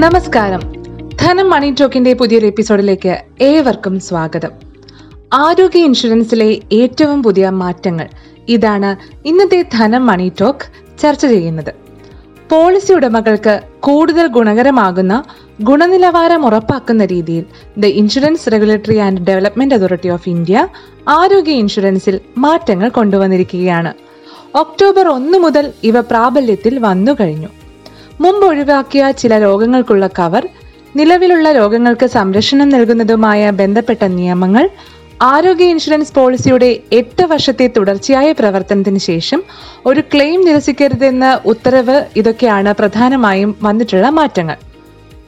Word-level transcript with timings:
നമസ്കാരം. 0.00 0.60
ധനം 1.20 1.50
മണി 1.50 1.74
ടോക്കിന്റെ 1.80 2.12
പുതിയൊരു 2.12 2.46
എപ്പിസോഡിലേക്ക് 2.46 3.18
ഏവർക്കും 3.40 4.00
സ്വാഗതം. 4.00 4.50
ആരോഗ്യ 5.32 5.80
ഇൻഷുറൻസിലെ 5.80 6.60
ഏറ്റവും 6.72 7.22
പുതിയ 7.22 7.50
മാറ്റങ്ങൾ 7.50 8.08
ഇതാണ് 8.48 9.18
ഇന്നത്തെ 9.28 9.64
ധനം 9.72 10.06
മണി 10.06 10.32
ടോക്ക് 10.40 10.98
ചർച്ച 10.98 11.26
ചെയ്യുന്നത്. 11.26 11.74
പോളിസി 12.50 12.92
ഉടമകൾക്ക് 12.92 13.60
കൂടുതൽ 13.80 14.26
ഗുണകരമാകുന്ന 14.26 15.24
ഗുണനിലവാരം 15.62 16.46
ഉറപ്പാക്കുന്ന 16.46 17.04
രീതിയിൽ 17.04 17.44
the 17.78 17.86
insurance 17.86 18.52
regulatory 18.52 18.96
and 18.96 19.20
development 19.20 19.74
authority 19.74 20.08
of 20.08 20.28
India 20.28 20.68
ആരോഗ്യ 21.08 21.52
ഇൻഷുറൻസിൽ 21.52 22.20
മാറ്റങ്ങൾ 22.38 22.88
കൊണ്ടുവന്നിരിക്കുകയാണ്. 22.88 23.92
ഒക്ടോബർ 24.54 25.08
ഒന്ന് 25.08 25.38
മുതൽ 25.38 25.72
ഇവ 25.84 26.00
പ്രാബല്യത്തിൽ 26.00 26.78
വന്നു 26.78 27.12
കഴിഞ്ഞു 27.20 27.48
മുമ്പ് 28.20 28.46
ഒഴിവാക്കിയ 28.46 29.10
ചില 29.10 29.38
രോഗങ്ങൾക്കുള്ള 29.38 30.06
കവർ 30.06 30.48
നിലവിലുള്ള 30.96 31.52
രോഗങ്ങൾക്ക് 31.52 32.06
സംരക്ഷണം 32.06 32.68
നൽകുന്നതുമായ 32.68 33.50
ബന്ധപ്പെട്ട 33.50 34.04
നിയമങ്ങൾ 34.04 34.68
ആരോഗ്യ 35.22 35.64
ഇൻഷുറൻസ് 35.64 36.14
പോളിസിയുടെ 36.14 36.80
എട്ട് 36.92 37.24
വർഷത്തെ 37.26 37.66
തുടർച്ചയായ 37.76 38.32
പ്രവർത്തനത്തിന് 38.32 38.98
ശേഷം 38.98 39.42
ഒരു 39.86 40.00
ക്ലെയിം 40.00 40.44
നിരസിക്കരുതെന്ന 40.44 41.40
ഉത്തരവ് 41.44 42.04
ഇതൊക്കെയാണ് 42.16 42.74
പ്രധാനമായും 42.74 43.56
വന്നിട്ടുള്ള 43.62 44.08
മാറ്റങ്ങൾ. 44.08 44.56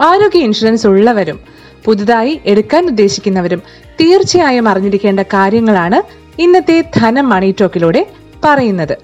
ആരോഗ്യ 0.00 0.38
ഇൻഷുറൻസ് 0.38 0.86
ഉള്ളവരും 0.86 1.40
പുതുതായി 1.84 2.40
എടുക്കാൻ 2.46 2.86
ഉദ്ദേശിക്കുന്നവരും 2.86 3.62
തീർച്ചയായും 4.00 4.68
അറിഞ്ഞിരിക്കേണ്ട 4.68 5.20
കാര്യങ്ങളാണ് 5.20 6.02
ഇന്നത്തെ 6.42 6.84
ധനം 6.96 7.28
മണി 7.28 7.54
ടോക്കിലൂടെ 7.60 8.06
പറയുന്നത്. 8.44 8.96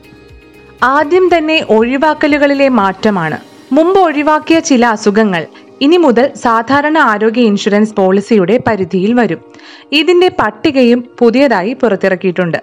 ആദ്യം 0.83 1.31
തന്നെ 1.39 1.67
ഒഴിവാക്കലുകളിലെ 1.71 2.69
മാറ്റമാണ്. 2.69 3.56
മുമ്പ് 3.73 4.01
ഒഴിവാക്കിയ 4.01 4.61
ചില 4.61 4.87
അസുഖങ്ങൾ 4.87 5.47
ഇനി 5.83 5.97
മുതൽ 5.97 6.33
സാധാരണ 6.35 6.99
ആരോഗ്യ 6.99 7.41
ഇൻഷുറൻസ് 7.41 7.95
പോളിസിയുടെ 7.95 8.61
പരിധിയിൽ 8.67 9.15
വരും. 9.15 9.41
ഇതിന്റെ 9.93 10.29
പട്ടികയും 10.29 11.05
പുതിയതായി 11.19 11.73
പുറത്തിറക്കിയിട്ടുണ്ട്. 11.73 12.59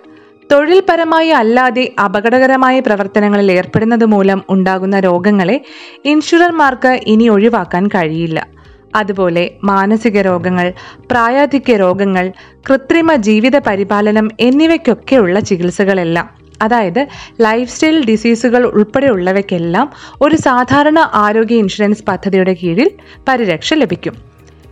തൊഴിൽപരമായി 0.52 1.30
അല്ലാതെ 1.30 1.94
അപകടകരമായ 2.06 2.80
പ്രവർത്തനങ്ങളിൽ 2.80 3.52
ഏർപ്പെടുന്നത് 3.52 4.06
മൂലം 4.06 4.44
ഉണ്ടാകുന്ന 4.50 5.00
രോഗങ്ങളെ 5.00 5.62
ഇൻഷുറർമാർക്ക് 6.06 7.00
ഇനി 7.08 7.30
ഒഴിവാക്കാൻ 7.30 7.88
കഴിയില്ല. 7.88 8.48
അതുപോലെ 8.96 9.52
മാനസിക 9.64 10.22
രോഗങ്ങൾ 10.22 10.74
പ്രായാധിക്യ 11.12 11.78
രോഗങ്ങൾ 11.78 12.31
കൃത്രിമ 12.70 13.16
ജീവിത 13.16 13.58
പരിപാലനം 13.59 14.30
എന്നിവയ്ക്കൊക്കെയുള്ള 14.40 15.40
ചികിത്സകളെല്ലാം 15.40 16.42
അതായത് 16.64 17.02
ലൈഫ് 17.42 17.72
സ്റ്റൈൽ 17.72 17.97
ഡിസീസുകൾ 18.06 18.64
ഉൾപ്പെടെയുള്ളവയ്ക്കെല്ലാം 18.78 19.88
ഒരു 20.22 20.38
സാധാരണ 20.47 21.00
ആരോഗ്യ 21.25 21.56
ഇൻഷുറൻസ് 21.56 22.06
പദ്ധതിയുടെ 22.08 22.53
കീഴിൽ 22.64 22.89
പരിരക്ഷ 23.28 23.73
ലഭിക്കും. 23.73 24.16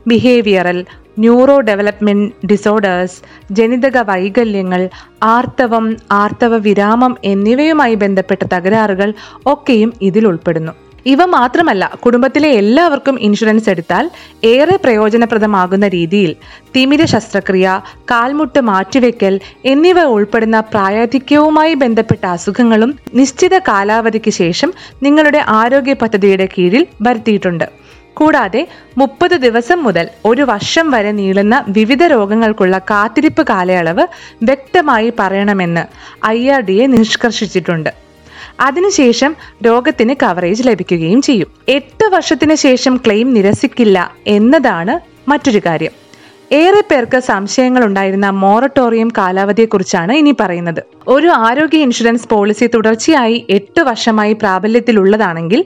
ബിഹേവിയറൽ 0.08 0.80
ന്യൂറോ 1.20 1.56
ഡെവലപ്മെന്റ് 1.70 2.48
ഡിസോർഡേഴ്സ് 2.48 3.18
ജനിതക 3.54 3.98
വൈകല്യങ്ങൾ 4.10 4.82
ആർത്തവം 5.24 5.86
ആർത്തവ 6.12 6.56
വിരാമം 6.68 7.14
എന്നിവയുമായി 7.24 7.96
ബന്ധപ്പെട്ട 8.04 8.44
തകരാറുകൾ 8.54 9.10
ഒക്കെയും 9.46 9.92
ഇതിൽ 10.02 10.26
ഉൾപ്പെടുന്നു. 10.28 10.74
ഇവ 11.06 11.26
മാത്രമല്ല 11.26 11.92
കുടുംബത്തിലെ 12.04 12.50
എല്ലാവർക്കും 12.52 13.20
ഇൻഷുറൻസ് 13.20 13.70
എടുത്താൽ 13.70 14.10
ഏറെ 14.44 14.76
പ്രയോജനപ്രദമാകുന്ന 14.76 15.88
രീതിയിൽ 15.88 16.36
തിമിര 16.76 17.06
ശസ്ത്രക്രിയ 17.06 17.82
കാൽമുട്ട് 18.12 18.62
മാറ്റിവെക്കൽ 18.62 19.40
എന്നിവ 19.66 20.00
ഉൾപ്പെടുന്ന 20.00 20.60
പ്രായാധിക്യവുമായി 20.60 21.74
ബന്ധപ്പെട്ട 21.74 22.26
അസുഖങ്ങളും 22.26 23.00
നിശ്ചിത 23.14 23.58
കാലാവധിക്ക് 23.58 24.30
ശേഷം 24.30 24.74
നിങ്ങളുടെ 25.04 25.44
ആരോഗ്യ 25.48 25.94
പദ്ധതിയുടെ 25.94 26.50
കീഴിൽ 26.58 26.88
വരുത്തിയിട്ടുണ്ട്. 27.02 27.66
കൂടാതെ 28.14 28.68
മുപ്പത് 28.98 29.36
ദിവസം 29.36 29.84
മുതൽ 29.84 30.10
ഒരു 30.26 30.42
വർഷം 30.42 30.92
വരെ 30.92 31.12
നീളുന്ന 31.12 31.66
വിവിധ 31.68 32.04
രോഗങ്ങൾക്കുള്ള 32.04 32.78
കാത്തിരിപ്പ് 32.78 33.48
കാലയളവ് 33.48 34.08
വ്യക്തമായി 34.44 35.14
പറയണമെന്ന് 35.20 35.84
ഐ 36.28 36.50
ആർ 36.50 36.62
ഡി 36.62 36.74
എ 36.74 36.88
നിഷ്കർഷിച്ചിട്ടുണ്ട്. 36.88 38.11
അതിനുശേഷം 38.60 39.36
രോഗത്തിന് 39.66 40.16
കവറേജ് 40.24 40.68
ലഭിക്കുകയും 40.68 41.22
ചെയ്യും. 41.22 41.48
എട്ട് 41.70 42.06
വർഷത്തിന് 42.06 42.56
ശേഷം 42.56 42.98
ക്ലെയിം 42.98 43.34
നിരസിക്കില്ല 43.34 44.12
എന്നതാണ് 44.28 45.00
മറ്റൊരു 45.30 45.62
കാര്യം. 45.66 45.92
ഏറെ 46.52 46.82
പേർക്ക് 46.82 47.20
സംശയങ്ങൾ 47.20 47.86
ഉണ്ടായിരുന്ന 47.86 48.30
മോറട്ടോറിയം 48.30 49.08
കാലാവധിയെക്കുറിച്ചാണ് 49.18 50.14
ഇനി 50.14 50.36
പറയുന്നത്. 50.40 50.84
ഒരു 51.08 51.28
ആരോഗ്യ 51.28 51.78
ഇൻഷുറൻസ് 51.78 52.28
പോളിസി 52.28 52.68
തുടർച്ചയായി 52.68 53.48
എട്ട് 53.50 53.82
വർഷമായി 53.82 54.34
പ്രാബല്യത്തിലുള്ളതാണെങ്കിൽ 54.34 55.66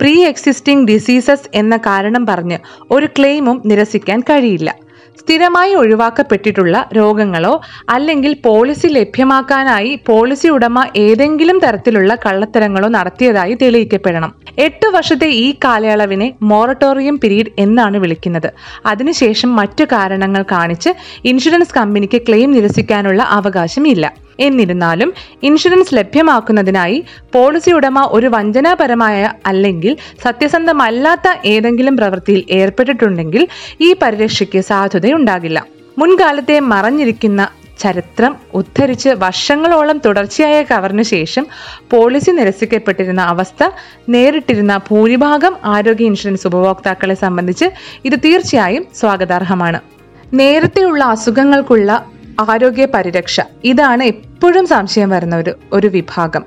പ്രീ 0.00 0.24
എക്സിസ്റ്റിംഗ് 0.24 0.92
ഡിസീസസ് 0.92 1.50
എന്ന 1.54 1.76
കാരണം 1.76 2.26
പറഞ്ഞ് 2.26 2.58
ഒരു 2.90 3.06
ക്ലെയിമും 3.06 3.62
നിരസിക്കാൻ 3.66 4.20
കഴിയില്ല. 4.20 4.74
സ്ഥിരമായി 5.20 5.74
ഒഴിവാക്കപ്പെട്ടിട്ടുള്ള 5.74 6.76
രോഗങ്ങളോ 6.96 7.52
അല്ലെങ്കിൽ 7.94 8.32
പോളിസി 8.46 8.86
ലഭ്യമാക്കാനായി 8.86 9.92
പോളിസി 10.08 10.48
ഉടമ 10.48 10.84
ഏതെങ്കിലും 10.96 11.58
തരത്തിലുള്ള 11.58 12.14
കള്ളത്തരങ്ങളോ 12.26 12.88
നടത്തിയതായി 12.88 13.54
തെളിയിക്കപ്പെടണം. 13.62 14.32
എട്ട് 14.58 14.86
വർഷത്തെ 14.86 15.28
ഈ 15.44 15.48
കാലയളവിനെ 15.64 16.28
മോറട്ടോറിയം 16.42 17.18
പീരീഡ് 17.18 17.52
എന്നാണ് 17.58 17.96
വിളിക്കുന്നത്. 18.04 18.50
അതിനുശേഷം 18.86 19.56
മറ്റു 19.56 19.84
കാരണങ്ങൾ 19.84 20.44
കാണിച്ച് 20.52 20.92
ഇൻഷുറൻസ് 21.24 21.76
കമ്പനിക്ക് 21.78 22.20
ക്ലെയിം 22.28 22.52
നിരസിക്കാനുള്ള 22.52 23.22
അവകാശമില്ല. 23.38 24.25
എന്നിരുന്നാലും 24.40 25.12
ഇൻഷുറൻസ് 25.42 25.94
ലഭ്യമാക്കുന്നതിനായി 25.94 27.04
പോളിസി 27.34 27.70
ഉടമ 27.70 28.08
ഒരു 28.12 28.26
വഞ്ചനാപരമായ 28.26 29.32
അല്ലെങ്കിൽ 29.46 29.96
സത്യസന്ധമല്ലാത്ത 30.24 31.34
ഏതെങ്കിലും 31.44 31.96
പ്രവൃത്തിയിൽ 31.96 32.44
ഏർപ്പെട്ടിട്ടുണ്ടെങ്കിൽ 32.50 33.48
ഈ 33.80 33.96
പരിരക്ഷയ്ക്ക് 34.02 34.60
സാധുതയുണ്ടാകില്ല. 34.60 35.66
മുൻകാലത്തെ 35.98 36.60
മറഞ്ഞിരിക്കുന്ന 36.60 37.48
ചരിത്രം 37.78 38.36
ഉദ്ധരിച്ച് 38.54 39.08
വർഷങ്ങളോളം 39.08 39.98
തുടർച്ചയായ 39.98 40.62
കവറിന് 40.62 41.02
ശേഷം 41.02 41.46
പോളിസി 41.90 42.30
നിരസിക്കപ്പെട്ടിരുന്ന 42.30 43.20
അവസ്ഥ 43.20 43.70
നേരിട്ടിരുന്ന 44.08 44.76
ഭൂരിഭാഗം 44.76 45.56
ആരോഗ്യ 45.64 46.04
ഇൻഷുറൻസ് 46.04 46.46
ഉപഭോക്താക്കളെ 46.46 47.14
സംബന്ധിച്ച് 47.14 47.64
ഇത് 48.04 48.18
തീർച്ചയായും 48.24 48.86
സ്വാഗതാർഹമാണ്. 49.00 49.80
നേരത്തെയുള്ള 50.34 51.04
അസുഖങ്ങൾക്കുള്ള 51.04 52.06
ആരോഗ്യ 52.50 52.84
പരിരക്ഷ 52.84 53.40
ഇതാണ് 53.64 54.02
എപ്പോഴും 54.36 54.66
സംശയം 54.66 55.10
വരുന്ന 55.10 55.36
ഒരു 55.36 55.52
ഒരു 55.72 55.86
വിഭാഗം. 55.86 56.44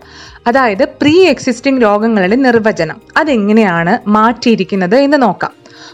അതായത് 0.47 0.85
പ്രീ 1.01 1.13
എക്സിസ്റ്റിംഗ് 1.25 1.81
രോഗങ്ങളുടെ 1.81 2.35
നിർവചനം. 2.35 3.01
അതെങ്ങനെയാണ് 3.17 4.09
മാറ്റിയിരിക്കുന്നത് 4.09 4.95
എന്ന് 4.95 5.22
നോക്കാം. 5.22 5.53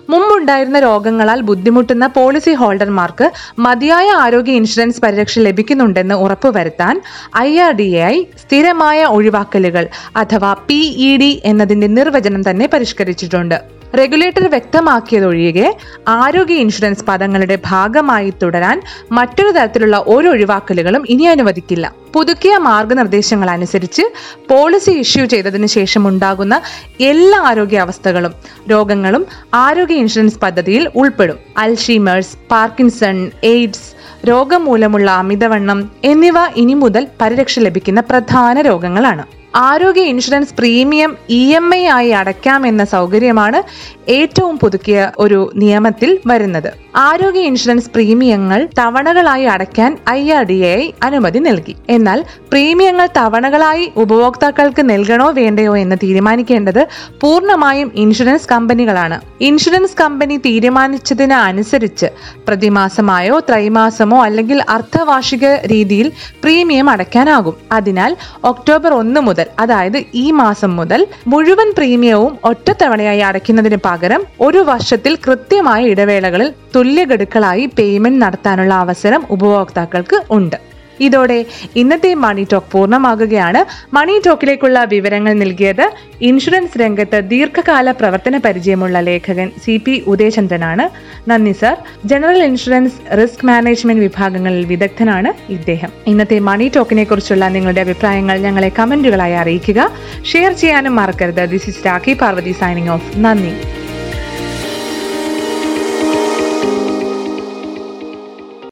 മുമ്പുണ്ടായിരുന്ന 0.09 0.79
രോഗങ്ങളാൽ 0.79 1.41
ബുദ്ധിമുട്ടുന്ന 1.41 2.07
പോളിസി 2.07 2.53
ഹോൾഡർമാർക്ക് 2.53 3.31
മതിയായ 3.59 4.07
ആരോഗ്യ 4.09 4.51
ഇൻഷുറൻസ് 4.51 5.01
പരിരക്ഷ 5.01 5.39
ലഭിക്കുന്നുണ്ടെന്ന് 5.39 6.16
ഉറപ്പുവരുത്താൻ 6.16 7.01
I 7.38 7.57
R 7.59 7.72
D 7.72 7.88
A 7.95 8.03
I 8.05 8.23
സ്ഥിരമായ 8.41 9.05
ഒഴിവാക്കലുകൾ 9.05 9.88
അഥവാ 10.16 10.53
പി 10.53 10.81
ഇ 11.07 11.17
ഡി 11.17 11.41
എന്നതിന്റെ 11.45 11.88
നിർവചനം 11.88 12.50
തന്നെ 12.50 12.69
പരിഷ്കരിച്ചിട്ടുണ്ട്. 12.73 13.57
റെഗുലേറ്റർ 13.97 14.50
വ്യക്തമാക്കിയതൊഴികെ 14.50 15.78
ആരോഗ്യ 16.07 16.56
ഇൻഷുറൻസ് 16.56 17.03
പദങ്ങളുടെ 17.03 17.57
ഭാഗമായി 17.66 18.33
തുടരാൻ 18.44 18.81
മറ്റൊരു 19.11 19.51
തരത്തിലുള്ള 19.51 20.03
ഒരു 20.07 20.28
ഒഴിവാക്കലുകളും 20.28 21.06
ഇനി 21.09 21.23
അനുവദിക്കില്ല. 21.23 21.94
പുതുക്കിയ 22.13 22.57
മാർഗനിർദ്ദേശങ്ങൾ 22.57 23.50
അനുസരിച്ച് 23.50 24.01
പോളിസി 24.50 24.91
ഇഷ്യൂ 24.91 25.25
ചെയ്തതിനു 25.25 25.67
ശേഷം 25.67 26.07
ഉണ്ടാകുന്ന 26.07 26.61
എല്ലാ 27.00 27.39
ആരോഗ്യാവസ്ഥകളും 27.39 28.34
രോഗങ്ങളും 28.72 29.25
ആരോഗ്യ 29.53 29.95
ഇൻഷുറൻസ് 29.95 30.39
പദ്ധതിയിൽ 30.39 30.91
ഉൾപ്പെടും. 30.95 31.39
അൽഷീമേഴ്സ് 31.57 32.38
പാർക്കിൻസൺ 32.51 33.31
എയ്ഡ്സ് 33.44 33.89
രോഗം 34.28 34.66
മൂലമുള്ള 34.66 35.11
അമിതവണ്ണം 35.11 35.91
എന്നിവ 36.03 36.34
ഇനി 36.55 36.73
മുതൽ 36.73 37.07
പരിരക്ഷ 37.22 37.59
ലഭിക്കുന്ന 37.59 38.00
പ്രധാന 38.00 38.61
രോഗങ്ങളാണ്. 38.61 39.45
ആരോഗ്യ 39.55 40.02
insurance 40.02 40.53
premium 40.53 41.17
E 41.29 41.55
M 41.55 41.75
I 41.75 41.87
ആയി 41.87 42.09
അടയ്ക്കാമെന്ന 42.09 42.84
സൗകര്യമാണ് 42.84 43.63
ഏറ്റവും 44.07 44.59
പുതുക്കിയ 44.59 45.11
ഒരു 45.17 45.52
നിയമത്തിൽ 45.55 46.19
വരുന്നത്. 46.28 46.84
ആരോഗ്യ 46.97 47.40
ഇൻഷുറൻസ് 47.40 47.90
പ്രീമിയങ്ങൾ 47.90 48.68
തവണകളായി 48.80 49.44
അടയ്ക്കാൻ 49.44 49.97
ഐ 50.09 50.32
ആർ 50.32 50.44
ഡി 50.44 50.53
എ 50.53 50.94
അനുമതി 51.03 51.40
നൽകി. 51.40 51.76
എന്നാൽ 51.90 52.24
പ്രീമിയങ്ങൾ 52.52 53.09
തവണകളായി 53.18 53.92
ഉപഭോക്താക്കൾക്ക് 53.97 54.90
നൽകണോ 54.90 55.32
വേണ്ടയോ 55.32 55.78
എന്ന് 55.78 55.96
തീരുമാനിക്കേണ്ടത് 56.03 56.88
പൂർണമായും 57.22 57.92
ഇൻഷുറൻസ് 57.96 58.47
കമ്പനികളാണ്. 58.52 59.22
ഇൻഷുറൻസ് 59.42 59.96
കമ്പനി 60.02 60.38
തീരുമാനിച്ചതിന് 60.38 61.34
അനുസരിച്ച് 61.34 62.06
പ്രതിമാസമായോ 62.47 63.40
ത്രൈമാസമോ 63.40 64.24
അല്ലെങ്കിൽ 64.24 64.64
അർദ്ധവാർഷിക 64.70 65.46
രീതിയിൽ 65.46 66.12
പ്രീമിയം 66.44 66.90
അടയ്ക്കാനാകും. 66.90 67.58
അതിനാൽ 67.72 68.18
ഒക്ടോബർ 68.44 68.94
ഒന്ന് 68.94 69.22
മുതൽ 69.22 69.46
അതായത് 69.59 70.03
ഈ 70.14 70.32
മാസം 70.32 70.76
മുതൽ 70.76 71.08
മുഴുവൻ 71.28 71.74
പ്രീമിയവും 71.78 72.38
ഒറ്റത്തവണയായി 72.44 73.20
അടയ്ക്കുന്നതിന് 73.20 73.78
പകരം 73.86 74.24
ഒരു 74.42 74.58
വർഷത്തിൽ 74.58 75.18
കൃത്യമായ 75.28 75.84
ഇടവേളകളിൽ 75.84 76.53
തുല്യഗഡുക്കളായി 76.85 77.66
പേയ്മെന്റ് 77.66 78.22
നടത്താനുള്ള 78.22 78.73
അവസരം 78.73 79.23
ഉപഭോക്താക്കൾക്ക് 79.29 80.22
ഉണ്ട്. 80.29 80.55
ഇതോടെ 80.99 81.46
ഇന്നത്തെ 81.76 82.14
മണി 82.14 82.47
ടോക്ക് 82.52 82.67
പൂർണമാകുകയാണ്. 82.72 83.66
മണി 83.96 84.22
ടോക്കിലേക്കുള്ള 84.26 84.84
വിവരങ്ങൾ 84.84 85.34
നൽകിയത് 85.34 85.91
ഇൻഷുറൻസ് 86.22 86.79
രംഗത്ത് 86.79 87.29
ദീർഘകാല 87.29 87.91
പ്രവർത്തന 87.91 88.37
പരിചയമുള്ള 88.37 88.99
ലേഖകൻ 88.99 89.52
സി 89.66 89.82
പി 89.85 90.03
ഉദയചന്ദ്രനാണ്. 90.08 90.90
നന്ദി 91.29 91.52
sir. 91.52 91.78
General 92.05 92.43
insurance 92.43 93.17
risk 93.17 93.46
management 93.46 94.02
വിഭാഗങ്ങളിൽ 94.02 94.66
വിദഗ്ധനാണ് 94.66 95.52
ഇദ്ദേഹം. 95.52 95.90
ഇന്നത്തെ 96.08 96.40
മണി 96.40 96.72
ടോക്കിനെ 96.76 97.03
കുറിച്ചുള്ള 97.03 97.47
നിങ്ങളുടെ 97.47 97.82
അഭിപ്രായങ്ങൾ 97.82 98.37
ഞങ്ങളെ 98.37 98.72
കമന്റുകളായി 98.79 99.34
അറിയിക്കുക. 99.34 99.91
ഷെയർ 100.34 100.53
ചെയ്യാനും 100.53 100.96
മറക്കരുത്. 100.96 101.49
This 101.49 101.70
is 101.70 101.85
Rakhi 101.85 102.14
Parvathy 102.14 102.52
signing 102.52 102.90
off 102.90 103.11
നന്ദി. 103.17 103.84